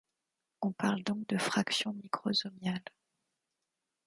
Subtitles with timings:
[0.61, 2.81] On parle donc de fraction microsomiale.